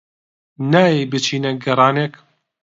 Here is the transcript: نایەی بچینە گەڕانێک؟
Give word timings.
نایەی 0.71 1.09
بچینە 1.11 1.51
گەڕانێک؟ 1.63 2.13